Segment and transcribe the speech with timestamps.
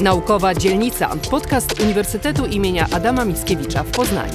[0.00, 4.34] Naukowa Dzielnica, podcast Uniwersytetu imienia Adama Mickiewicza w Poznaniu.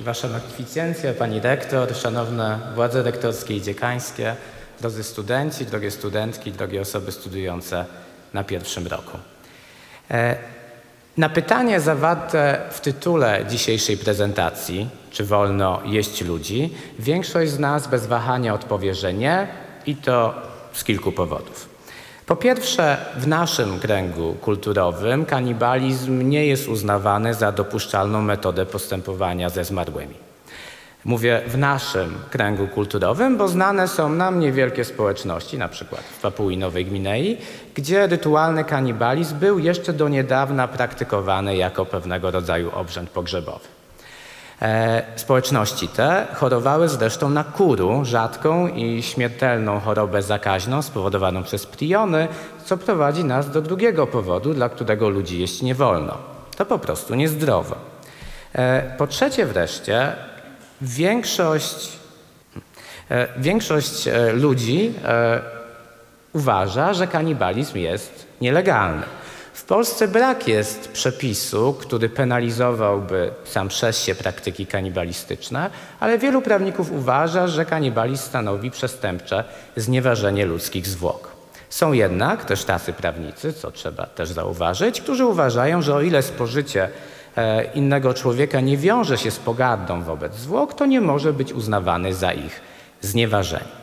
[0.00, 4.36] Wasza Magnificencje, Pani Rektor, Szanowne Władze Rektorskie i Dziekańskie,
[4.80, 7.84] drodzy studenci, drogie studentki, drogie osoby studiujące
[8.34, 9.18] na pierwszym roku.
[10.10, 10.36] E,
[11.18, 18.06] na pytanie zawarte w tytule dzisiejszej prezentacji, czy wolno jeść ludzi, większość z nas bez
[18.06, 19.48] wahania odpowie, że nie
[19.86, 20.34] i to
[20.72, 21.68] z kilku powodów.
[22.26, 29.64] Po pierwsze, w naszym kręgu kulturowym kanibalizm nie jest uznawany za dopuszczalną metodę postępowania ze
[29.64, 30.27] zmarłymi.
[31.04, 36.56] Mówię w naszym kręgu kulturowym, bo znane są nam niewielkie społeczności, na przykład w Papui
[36.56, 37.36] Nowej Gwinei,
[37.74, 43.64] gdzie rytualny kanibalizm był jeszcze do niedawna praktykowany jako pewnego rodzaju obrzęd pogrzebowy.
[44.62, 52.28] E, społeczności te chorowały zresztą na kuru, rzadką i śmiertelną chorobę zakaźną spowodowaną przez priony,
[52.64, 56.16] co prowadzi nas do drugiego powodu, dla którego ludzi jeść nie wolno.
[56.56, 57.76] To po prostu niezdrowo.
[58.52, 60.12] E, po trzecie wreszcie,
[60.80, 61.88] większość,
[63.10, 65.40] e, większość e, ludzi e,
[66.32, 69.02] uważa, że kanibalizm jest nielegalny.
[69.54, 76.92] W Polsce brak jest przepisu, który penalizowałby sam przez się praktyki kanibalistyczne, ale wielu prawników
[76.92, 79.44] uważa, że kanibalizm stanowi przestępcze
[79.76, 81.28] znieważenie ludzkich zwłok.
[81.70, 86.88] Są jednak też tacy prawnicy, co trzeba też zauważyć, którzy uważają, że o ile spożycie
[87.74, 92.32] innego człowieka nie wiąże się z pogardą wobec zwłok, to nie może być uznawany za
[92.32, 92.60] ich
[93.00, 93.78] znieważenie.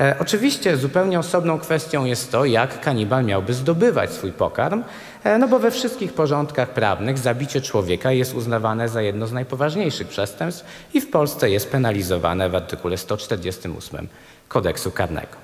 [0.00, 4.82] E, oczywiście zupełnie osobną kwestią jest to, jak kanibal miałby zdobywać swój pokarm,
[5.24, 10.08] e, no bo we wszystkich porządkach prawnych zabicie człowieka jest uznawane za jedno z najpoważniejszych
[10.08, 14.08] przestępstw i w Polsce jest penalizowane w artykule 148
[14.48, 15.36] kodeksu karnego.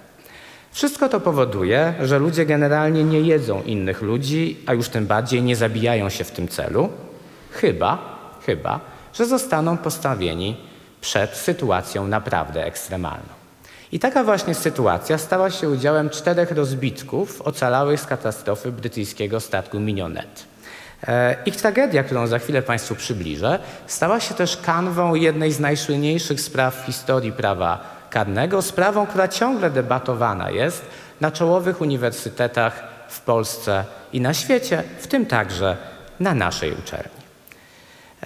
[0.73, 5.57] Wszystko to powoduje, że ludzie generalnie nie jedzą innych ludzi, a już tym bardziej nie
[5.57, 6.89] zabijają się w tym celu,
[7.52, 7.98] Chyba,
[8.46, 8.80] chyba,
[9.14, 10.57] że zostaną postawieni
[11.01, 13.42] przed sytuacją naprawdę ekstremalną.
[13.92, 20.46] I taka właśnie sytuacja stała się udziałem czterech rozbitków ocalałych z katastrofy brytyjskiego statku Minionet.
[21.08, 26.40] E, ich tragedia, którą za chwilę Państwu przybliżę, stała się też kanwą jednej z najsłynniejszych
[26.40, 27.80] spraw w historii prawa
[28.11, 30.84] karnego, sprawą, która ciągle debatowana jest
[31.20, 35.77] na czołowych uniwersytetach w Polsce i na świecie, w tym także
[36.20, 37.21] na naszej uczelni.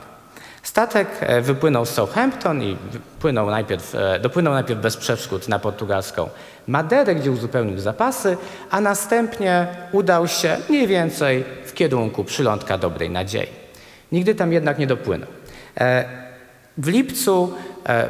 [0.63, 6.29] Statek e, wypłynął z Southampton i wypłynął najpierw, e, dopłynął najpierw bez przeszkód na portugalską
[6.67, 8.37] Maderę, gdzie uzupełnił zapasy,
[8.71, 13.49] a następnie udał się mniej więcej w kierunku przylądka Dobrej Nadziei.
[14.13, 15.29] Nigdy tam jednak nie dopłynął.
[16.79, 17.55] W lipcu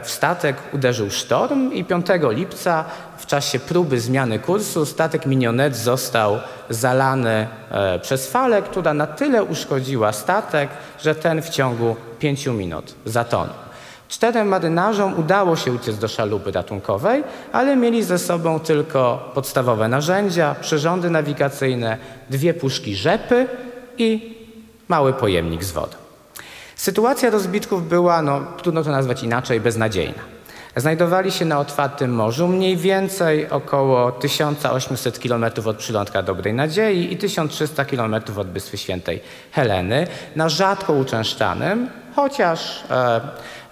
[0.03, 2.85] w statek uderzył sztorm i 5 lipca
[3.19, 6.39] w czasie próby zmiany kursu statek Minionet został
[6.71, 12.95] zalany e, przez falę, która na tyle uszkodziła statek, że ten w ciągu 5 minut
[13.05, 13.55] zatonął.
[14.09, 20.55] Czterem marynarzom udało się uciec do szalupy ratunkowej, ale mieli ze sobą tylko podstawowe narzędzia,
[20.61, 21.99] przyrządy nawigacyjne,
[22.31, 23.47] dwie puszki rzepy
[23.99, 24.37] i
[24.89, 26.08] mały pojemnik z wodą.
[26.79, 30.23] Sytuacja rozbitków była, no, trudno to nazwać inaczej, beznadziejna.
[30.77, 37.17] Znajdowali się na otwartym morzu, mniej więcej około 1800 km od przylądka Dobrej Nadziei i
[37.17, 39.21] 1300 km od Wyspy Świętej
[39.53, 40.07] Heleny,
[40.37, 43.21] na rzadko uczęszczanym, chociaż e,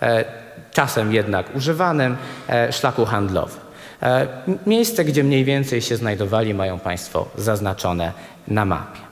[0.03, 0.25] e,
[0.73, 2.17] czasem jednak używanym
[2.49, 3.61] e, szlaku handlowym.
[4.03, 4.27] E,
[4.67, 8.13] miejsce, gdzie mniej więcej się znajdowali, mają Państwo zaznaczone
[8.49, 9.06] na mapie.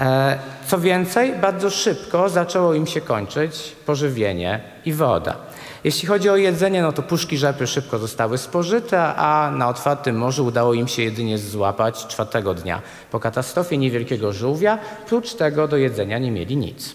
[0.00, 5.36] E, co więcej, bardzo szybko zaczęło im się kończyć pożywienie i woda.
[5.84, 10.46] Jeśli chodzi o jedzenie, no to puszki rzepy szybko zostały spożyte, a na otwartym morzu
[10.46, 14.78] udało im się jedynie złapać czwartego dnia po katastrofie niewielkiego żółwia.
[15.06, 16.94] Prócz tego do jedzenia nie mieli nic.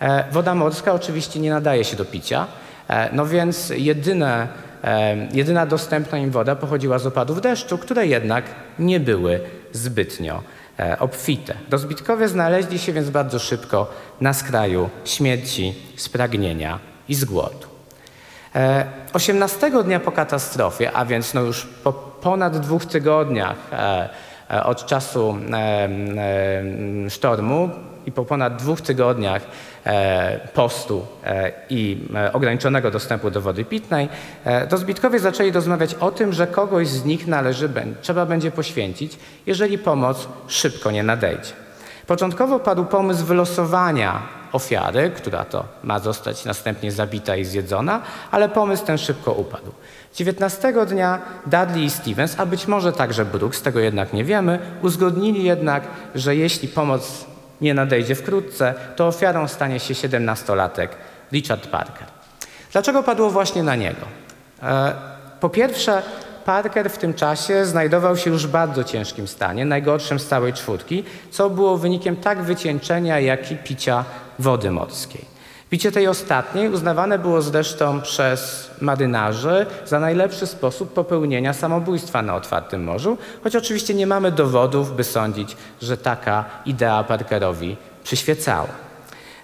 [0.00, 2.46] E, woda morska oczywiście nie nadaje się do picia,
[2.88, 4.48] e, no więc jedyne,
[5.32, 8.44] jedyna dostępna im woda pochodziła z opadów deszczu, które jednak
[8.78, 9.40] nie były
[9.72, 10.42] zbytnio
[10.98, 11.54] obfite.
[11.70, 13.90] Rozbitkowie znaleźli się więc bardzo szybko
[14.20, 16.78] na skraju śmierci, spragnienia
[17.08, 17.66] i z głodu.
[19.12, 23.56] 18 dnia po katastrofie, a więc no już po ponad dwóch tygodniach
[24.64, 25.38] od czasu
[27.08, 27.70] sztormu
[28.06, 29.42] i po ponad dwóch tygodniach
[29.86, 34.08] E, postu e, i e, ograniczonego dostępu do wody pitnej,
[34.70, 37.68] rozbitkowie zaczęli rozmawiać o tym, że kogoś z nich należy,
[38.02, 41.52] trzeba będzie poświęcić, jeżeli pomoc szybko nie nadejdzie.
[42.06, 48.00] Początkowo padł pomysł wylosowania ofiary, która to ma zostać następnie zabita i zjedzona,
[48.30, 49.72] ale pomysł ten szybko upadł.
[50.14, 55.44] 19 dnia Dudley i Stevens, a być może także Brooks, tego jednak nie wiemy, uzgodnili
[55.44, 55.82] jednak,
[56.14, 60.88] że jeśli pomoc nie nadejdzie wkrótce, to ofiarą stanie się 17-latek
[61.32, 62.06] Richard Parker.
[62.72, 64.06] Dlaczego padło właśnie na niego?
[64.62, 64.92] E,
[65.40, 66.02] po pierwsze,
[66.44, 71.04] Parker w tym czasie znajdował się już w bardzo ciężkim stanie, najgorszym z całej czwórki,
[71.30, 74.04] co było wynikiem tak wycieńczenia, jak i picia
[74.38, 75.35] wody morskiej.
[75.70, 82.84] Picie tej ostatniej uznawane było zresztą przez marynarzy za najlepszy sposób popełnienia samobójstwa na otwartym
[82.84, 88.68] morzu, choć oczywiście nie mamy dowodów, by sądzić, że taka idea Parkerowi przyświecała.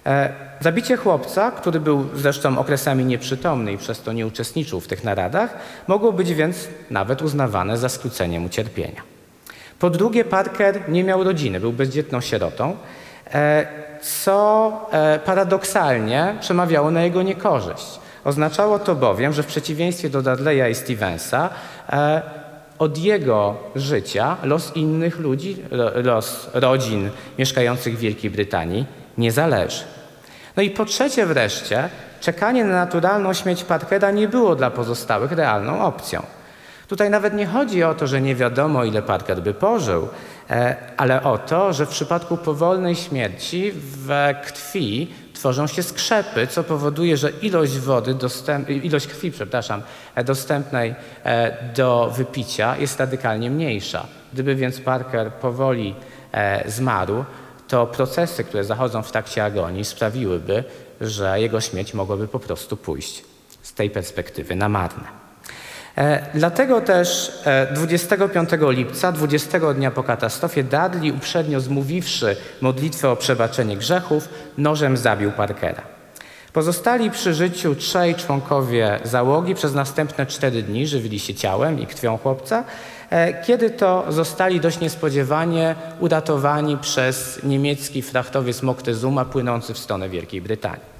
[0.05, 5.03] E, zabicie chłopca, który był zresztą okresami nieprzytomny i przez to nie uczestniczył w tych
[5.03, 9.01] naradach, mogło być więc nawet uznawane za skrócenie mu cierpienia.
[9.79, 12.77] Po drugie, Parker nie miał rodziny, był bezdzietną sierotą.
[13.33, 13.65] E,
[14.01, 17.99] co e, paradoksalnie przemawiało na jego niekorzyść.
[18.23, 21.49] Oznaczało to bowiem, że w przeciwieństwie do Dudleya i Stevensa,
[21.89, 22.21] e,
[22.79, 25.57] od jego życia los innych ludzi,
[25.95, 27.09] los rodzin
[27.39, 28.85] mieszkających w Wielkiej Brytanii
[29.17, 29.83] nie zależy.
[30.57, 31.89] No i po trzecie wreszcie,
[32.21, 36.23] czekanie na naturalną śmierć Parkera nie było dla pozostałych realną opcją.
[36.87, 40.07] Tutaj nawet nie chodzi o to, że nie wiadomo, ile Parker by pożył,
[40.49, 46.63] e, ale o to, że w przypadku powolnej śmierci w krwi tworzą się skrzepy, co
[46.63, 49.81] powoduje, że ilość wody, dostęp, ilość krwi, przepraszam,
[50.15, 54.05] e, dostępnej e, do wypicia jest radykalnie mniejsza.
[54.33, 55.95] Gdyby więc Parker powoli
[56.65, 57.25] zmarł,
[57.67, 60.63] to procesy, które zachodzą w trakcie agonii sprawiłyby,
[61.01, 63.23] że jego śmierć mogłaby po prostu pójść
[63.61, 65.22] z tej perspektywy na marne.
[65.97, 67.31] E, dlatego też
[67.75, 74.97] 25 e, lipca, 20 dnia po katastrofie, Dudley, uprzednio zmówiwszy modlitwę o przebaczenie grzechów, nożem
[74.97, 75.81] zabił Parkera.
[76.53, 82.17] Pozostali przy życiu trzej członkowie załogi przez następne cztery dni żywili się ciałem i krwią
[82.17, 82.63] chłopca,
[83.09, 90.41] e, kiedy to zostali dość niespodziewanie uratowani przez niemiecki frachtowiec Moctezuma płynący w stronę Wielkiej
[90.41, 90.92] Brytanii.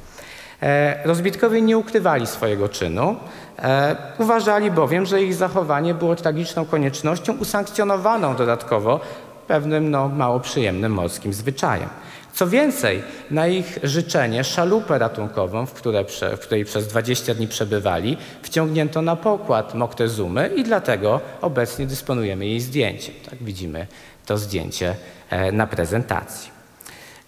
[0.64, 3.16] E, rozbitkowie nie ukrywali swojego czynu.
[3.60, 9.00] E, uważali bowiem, że ich zachowanie było tragiczną koniecznością usankcjonowaną dodatkowo
[9.48, 11.90] pewnym no, mało przyjemnym morskim zwyczajem.
[12.34, 16.06] Co więcej, na ich życzenie szalupę ratunkową, w, które,
[16.38, 22.60] w, której przez 20 dni przebywali, wciągnięto na pokład Moctezumy i dlatego obecnie dysponujemy jej
[22.60, 23.16] zdjęciem.
[23.30, 23.88] Tak widzimy
[24.26, 24.96] to zdjęcie
[25.30, 26.53] e, na prezentacji.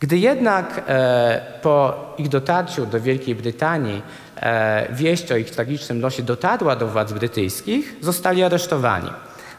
[0.05, 4.01] Gdy jednak e, po ich dotarciu do Wielkiej Brytanii
[4.35, 9.09] e, wieść o ich tragicznym losie dotarła do władz brytyjskich, zostali aresztowani.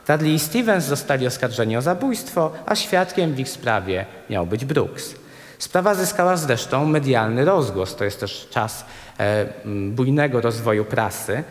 [0.08, 5.14] Dudley i Stevens zostali oskarżeni o zabójstwo, a świadkiem w ich sprawie miał być Brooks.
[5.58, 8.84] Sprawa zyskała zresztą medialny rozgłos, to jest też czas
[9.18, 9.46] e,
[9.90, 11.44] bujnego rozwoju prasy,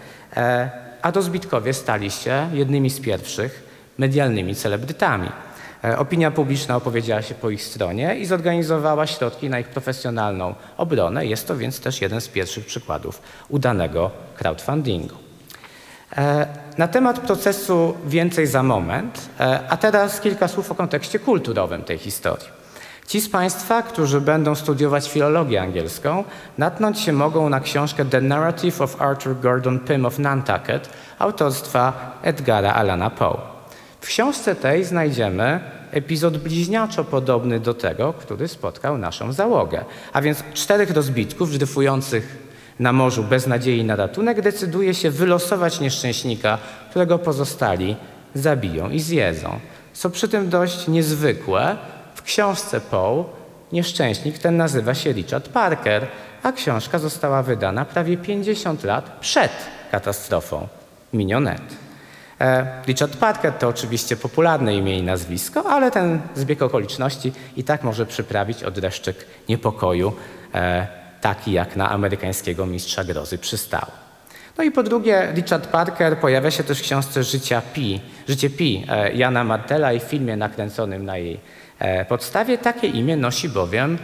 [1.01, 3.63] a rozbitkowie stali się jednymi z pierwszych
[3.97, 5.29] medialnymi celebrytami.
[5.85, 11.25] E, opinia publiczna opowiedziała się po ich stronie i zorganizowała środki na ich profesjonalną obronę.
[11.25, 15.15] Jest to więc też jeden z pierwszych przykładów udanego crowdfundingu.
[16.17, 21.83] E, na temat procesu więcej za moment, e, a teraz kilka słów o kontekście kulturowym
[21.83, 22.47] tej historii.
[23.07, 26.23] Ci z Państwa, którzy będą studiować filologię angielską,
[26.57, 30.89] natknąć się mogą na książkę The Narrative of Arthur Gordon Pym of Nantucket
[31.19, 33.37] autorstwa Edgara Allana Poe.
[34.01, 39.85] W książce tej znajdziemy epizod bliźniaczo podobny do tego, który spotkał naszą załogę.
[40.13, 42.37] A więc czterech rozbitków dryfujących
[42.79, 46.57] na morzu bez nadziei na ratunek decyduje się wylosować nieszczęśnika,
[46.89, 47.95] którego pozostali
[48.35, 49.59] zabiją i zjedzą.
[49.93, 51.77] Co przy tym dość niezwykłe,
[52.15, 53.23] w książce Poe
[53.71, 56.07] nieszczęśnik ten nazywa się Richard Parker,
[56.43, 59.51] a książka została wydana prawie 50 lat przed
[59.91, 60.67] katastrofą
[61.13, 61.84] minionety.
[62.41, 67.83] E, Richard Parker to oczywiście popularne imię i nazwisko, ale ten zbieg okoliczności i tak
[67.83, 70.13] może przyprawić dreszczyk niepokoju,
[70.53, 70.87] e,
[71.21, 73.91] taki jak na amerykańskiego mistrza grozy przystało.
[74.57, 78.85] No i po drugie, Richard Parker pojawia się też w książce Życia Pi, Życie Pi
[78.89, 81.39] e, Jana Martela i w filmie nakręconym na jej
[82.09, 82.57] podstawie.
[82.57, 83.97] Takie imię nosi bowiem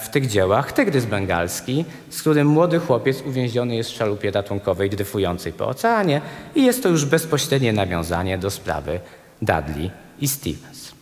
[0.00, 5.52] w tych dziełach Tygrys Bengalski, z którym młody chłopiec uwięziony jest w szalupie ratunkowej dryfującej
[5.52, 6.20] po oceanie
[6.54, 9.00] i jest to już bezpośrednie nawiązanie do sprawy
[9.42, 9.90] Dudley
[10.20, 10.92] i Stevens.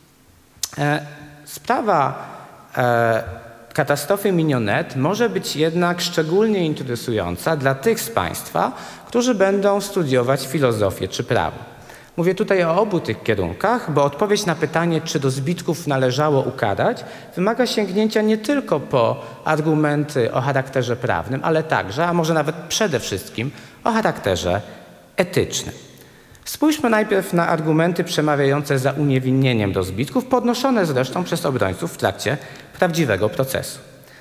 [0.78, 1.06] E,
[1.44, 2.34] sprawa
[3.72, 8.72] katastrofy Minionet może być jednak szczególnie interesująca dla tych z Państwa,
[9.06, 11.74] którzy będą studiować filozofię czy prawo.
[12.16, 17.04] Mówię tutaj o obu tych kierunkach, bo odpowiedź na pytanie, czy do zbitków należało ukarać,
[17.37, 23.00] wymaga sięgnięcia nie tylko po argumenty o charakterze prawnym, ale także, a może nawet przede
[23.00, 23.50] wszystkim,
[23.85, 24.61] o charakterze
[25.16, 25.75] etycznym.
[26.44, 32.37] Spójrzmy najpierw na argumenty przemawiające za uniewinnieniem do zbitków, podnoszone zresztą przez obrońców w trakcie
[32.78, 33.78] prawdziwego procesu.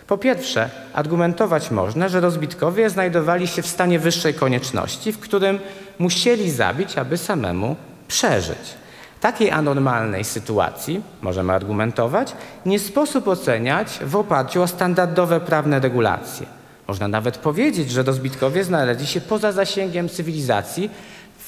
[0.08, 5.60] Po pierwsze, argumentować można, że rozbitkowie znajdowali się w stanie wyższej konieczności, w którym
[6.00, 7.76] musieli zabić, aby samemu
[8.08, 8.84] przeżyć.
[9.22, 12.36] Takiej anormalnej sytuacji, możemy argumentować,
[12.66, 16.46] nie sposób oceniać w oparciu o standardowe prawne regulacje.
[16.88, 20.90] Można nawet powiedzieć, że rozbitkowie znaleźli się poza zasięgiem cywilizacji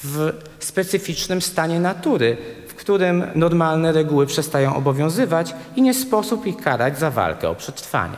[0.04, 2.36] w specyficznym stanie natury,
[2.68, 8.16] w którym normalne reguły przestają obowiązywać i nie sposób ich karać za walkę o przetrwanie.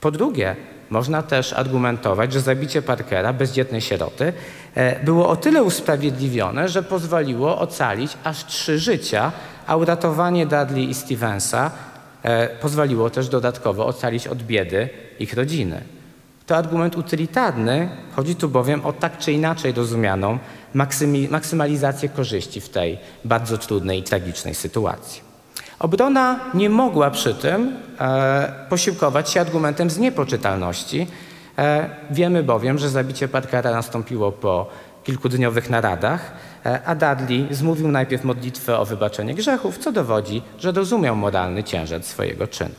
[0.00, 0.56] Po drugie,
[0.90, 4.32] można też argumentować, że zabicie Parkera, bezdzietnej sieroty,
[4.74, 9.32] e, było o tyle usprawiedliwione, że pozwoliło ocalić aż trzy życia,
[9.66, 11.70] a uratowanie Dudley i Stevensa
[12.22, 14.88] e, pozwoliło też dodatkowo ocalić od biedy
[15.18, 15.82] ich rodziny.
[16.46, 20.38] To argument utylitarny, chodzi tu bowiem o tak czy inaczej rozumianą
[21.30, 25.25] maksymalizację korzyści w tej bardzo trudnej i tragicznej sytuacji.
[25.78, 31.06] Obrona nie mogła przy tym e, posiłkować się argumentem z niepoczytalności.
[31.58, 34.70] E, wiemy bowiem, że zabicie Parkera nastąpiło po
[35.04, 36.32] kilkudniowych naradach,
[36.66, 42.02] e, a Dudley zmówił najpierw modlitwę o wybaczenie grzechów, co dowodzi, że rozumiał moralny ciężar
[42.02, 42.74] swojego czynu.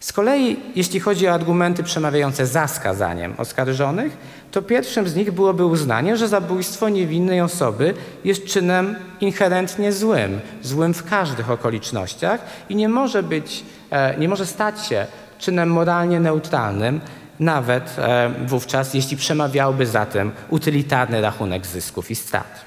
[0.00, 4.16] Z kolei, jeśli chodzi o argumenty przemawiające za skazaniem oskarżonych,
[4.50, 10.94] to pierwszym z nich byłoby uznanie, że zabójstwo niewinnej osoby jest czynem inherentnie złym, złym
[10.94, 15.06] w każdych okolicznościach i nie może być, e, nie może stać się
[15.38, 17.00] czynem moralnie neutralnym,
[17.40, 22.64] nawet e, wówczas, jeśli przemawiałby za tym utylitarny rachunek zysków i strat.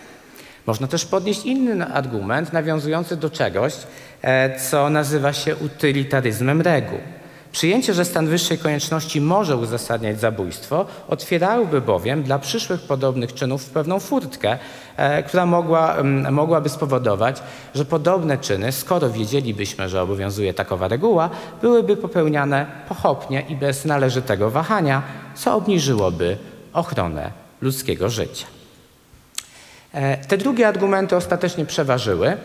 [0.65, 3.73] Można też podnieść inny argument nawiązujący do czegoś,
[4.21, 6.99] e, co nazywa się utylitaryzmem reguł.
[7.51, 13.99] Przyjęcie, że stan wyższej konieczności może uzasadniać zabójstwo, otwierałyby bowiem dla przyszłych podobnych czynów pewną
[13.99, 14.57] furtkę,
[14.97, 17.41] e, która mogła, m, mogłaby spowodować,
[17.75, 21.29] że podobne czyny, skoro wiedzielibyśmy, że obowiązuje takowa reguła,
[21.61, 25.03] byłyby popełniane pochopnie i bez należytego wahania,
[25.35, 26.37] co obniżyłoby
[26.73, 28.45] ochronę ludzkiego życia.
[29.93, 32.37] E, te drugie argumenty ostatecznie przeważyły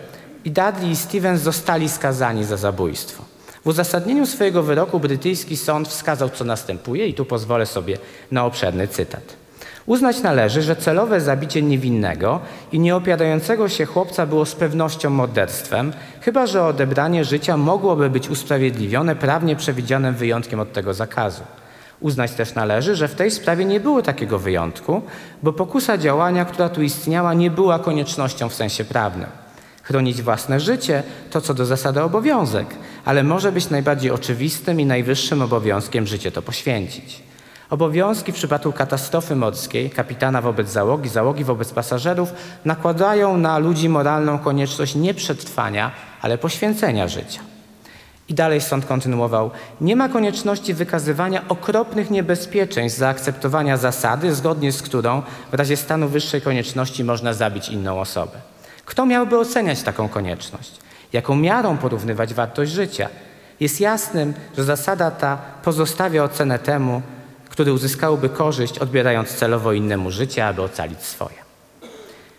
[0.44, 3.33] i Dudley i Stevens zostali skazani za zabójstwo.
[3.64, 7.98] W uzasadnieniu swojego wyroku brytyjski sąd wskazał, co następuje, i tu pozwolę sobie
[8.30, 9.36] na obszerny cytat.
[9.86, 12.40] Uznać należy, że celowe zabicie niewinnego
[12.72, 19.16] i nieopierającego się chłopca było z pewnością morderstwem, chyba że odebranie życia mogłoby być usprawiedliwione
[19.16, 21.42] prawnie przewidzianym wyjątkiem od tego zakazu.
[22.00, 25.02] Uznać też należy, że w tej sprawie nie było takiego wyjątku,
[25.42, 29.28] bo pokusa działania, która tu istniała, nie była koniecznością w sensie prawnym.
[29.82, 32.66] Chronić własne życie to co do zasady obowiązek,
[33.04, 37.22] ale może być najbardziej oczywistym i najwyższym obowiązkiem życie to poświęcić.
[37.70, 42.32] Obowiązki w przypadku katastrofy morskiej, kapitana wobec załogi, załogi wobec pasażerów,
[42.64, 45.90] nakładają na ludzi moralną konieczność nie przetrwania,
[46.22, 47.40] ale poświęcenia życia.
[48.28, 55.22] I dalej sąd kontynuował: Nie ma konieczności wykazywania okropnych niebezpieczeństw zaakceptowania zasady, zgodnie z którą
[55.50, 58.38] w razie stanu wyższej konieczności można zabić inną osobę.
[58.84, 60.83] Kto miałby oceniać taką konieczność?
[61.14, 63.08] Jaką miarą porównywać wartość życia?
[63.60, 67.02] Jest jasnym, że zasada ta pozostawia ocenę temu,
[67.48, 71.36] który uzyskałby korzyść, odbierając celowo innemu życie, aby ocalić swoje.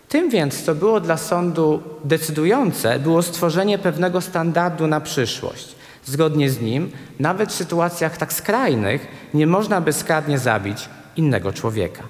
[0.08, 5.74] Tym więc, co było dla sądu decydujące, było stworzenie pewnego standardu na przyszłość.
[6.04, 6.90] Zgodnie z nim,
[7.20, 12.02] nawet w sytuacjach tak skrajnych, nie można bezkarnie zabić innego człowieka.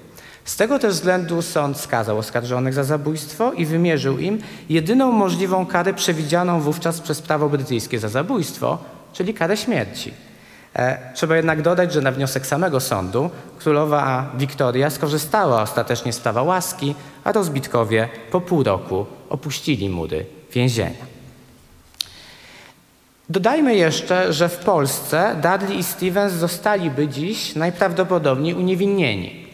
[0.46, 4.38] Z tego też względu sąd skazał oskarżonych za zabójstwo i wymierzył im
[4.68, 8.78] jedyną możliwą karę przewidzianą wówczas przez prawo brytyjskie za zabójstwo,
[9.12, 10.14] czyli karę śmierci.
[10.74, 16.42] E, trzeba jednak dodać, że na wniosek samego sądu królowa Wiktoria skorzystała ostatecznie z prawa
[16.42, 21.16] łaski, a rozbitkowie po pół roku opuścili mury więzienia.
[23.28, 29.45] Dodajmy jeszcze, że w Polsce Dudley i Stevens zostaliby dziś najprawdopodobniej uniewinnieni.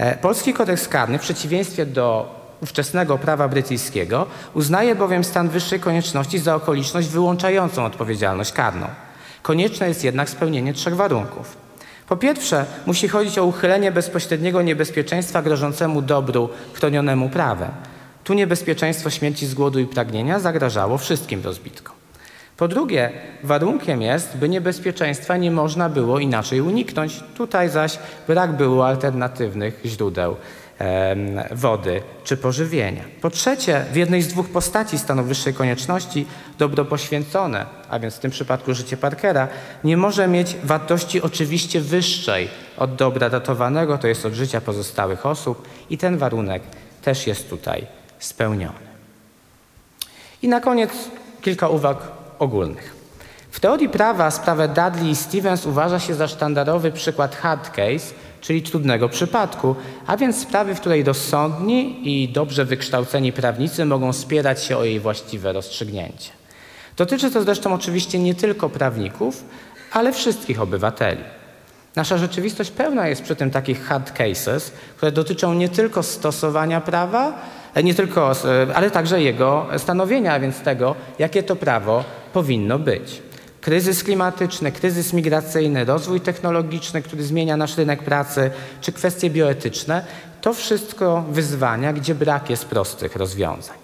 [0.00, 6.38] E, polski kodeks karny w przeciwieństwie do ówczesnego prawa brytyjskiego uznaje bowiem stan wyższej konieczności
[6.38, 8.86] za okoliczność wyłączającą odpowiedzialność karną.
[9.42, 11.56] Konieczne jest jednak spełnienie trzech warunków.
[12.08, 17.70] Po pierwsze, musi chodzić o uchylenie bezpośredniego niebezpieczeństwa grożącemu dobru chronionemu prawem.
[18.24, 21.99] Tu niebezpieczeństwo śmierci z głodu i pragnienia zagrażało wszystkim rozbitkom.
[22.60, 23.10] Po drugie,
[23.42, 27.20] warunkiem jest, by niebezpieczeństwa nie można było inaczej uniknąć.
[27.36, 27.98] Tutaj zaś
[28.28, 30.36] brak było alternatywnych źródeł
[31.50, 33.04] wody czy pożywienia.
[33.20, 36.26] Po trzecie, w jednej z dwóch postaci stanu wyższej konieczności
[36.58, 39.48] dobro poświęcone, a więc w tym przypadku życie Parkera,
[39.84, 45.68] nie może mieć wartości oczywiście wyższej od dobra datowanego, to jest od życia pozostałych osób
[45.90, 46.62] i ten warunek
[47.02, 47.86] też jest tutaj
[48.18, 48.90] spełniony.
[50.42, 50.90] I na koniec
[51.42, 52.94] kilka uwag ogólnych.
[53.50, 58.62] W teorii prawa sprawę Dudley i Stevens uważa się za sztandarowy przykład hard case, czyli
[58.62, 64.76] trudnego przypadku, a więc sprawy, w której rozsądni i dobrze wykształceni prawnicy mogą spierać się
[64.76, 66.30] o jej właściwe rozstrzygnięcie.
[66.96, 69.44] Dotyczy to zresztą oczywiście nie tylko prawników,
[69.92, 71.24] ale wszystkich obywateli.
[71.96, 77.32] Nasza rzeczywistość pełna jest przy tym takich hard cases, które dotyczą nie tylko stosowania prawa,
[77.84, 78.32] nie tylko,
[78.74, 83.22] ale także jego stanowienia, a więc tego, jakie to prawo powinno być.
[83.60, 90.04] Kryzys klimatyczny, kryzys migracyjny, rozwój technologiczny, który zmienia nasz rynek pracy, czy kwestie bioetyczne
[90.40, 93.76] to wszystko wyzwania, gdzie brak jest prostych rozwiązań.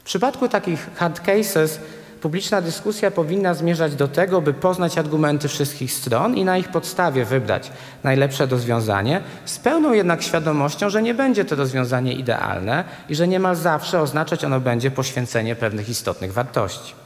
[0.00, 1.80] W przypadku takich hard cases
[2.20, 7.24] publiczna dyskusja powinna zmierzać do tego, by poznać argumenty wszystkich stron i na ich podstawie
[7.24, 7.70] wybrać
[8.04, 13.56] najlepsze rozwiązanie, z pełną jednak świadomością, że nie będzie to rozwiązanie idealne i że niemal
[13.56, 17.01] zawsze oznaczać ono będzie poświęcenie pewnych istotnych wartości.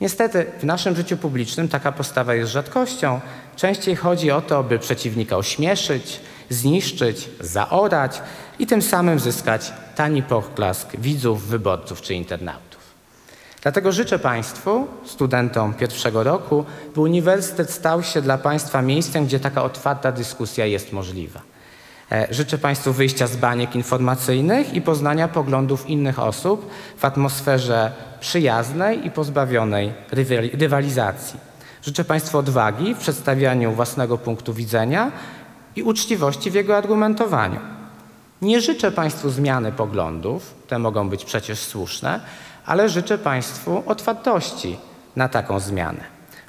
[0.00, 3.20] Niestety w naszym życiu publicznym taka postawa jest rzadkością.
[3.56, 8.22] Częściej chodzi o to, by przeciwnika ośmieszyć, zniszczyć, zaorać
[8.58, 12.68] i tym samym zyskać tani poklask widzów, wyborców czy internautów.
[13.62, 16.64] Dlatego życzę Państwu, studentom pierwszego roku,
[16.94, 21.40] by uniwersytet stał się dla Państwa miejscem, gdzie taka otwarta dyskusja jest możliwa.
[22.12, 29.06] E, życzę Państwu wyjścia z baniek informacyjnych i poznania poglądów innych osób w atmosferze przyjaznej
[29.06, 29.92] i pozbawionej
[30.52, 31.40] rywalizacji.
[31.82, 35.12] Życzę Państwu odwagi w przedstawianiu własnego punktu widzenia
[35.76, 37.60] i uczciwości w jego argumentowaniu.
[38.42, 42.20] Nie życzę Państwu zmiany poglądów, te mogą być przecież słuszne,
[42.66, 44.78] ale życzę Państwu otwartości
[45.16, 46.00] na taką zmianę.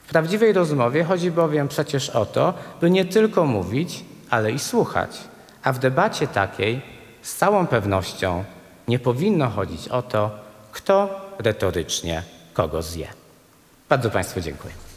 [0.03, 5.17] W prawdziwej rozmowie chodzi bowiem przecież o to, by nie tylko mówić, ale i słuchać.
[5.63, 6.81] A w debacie takiej
[7.21, 8.43] z całą pewnością
[8.87, 10.31] nie powinno chodzić o to,
[10.71, 13.07] kto retorycznie kogo zje.
[13.89, 14.88] Bardzo Państwu dziękuję.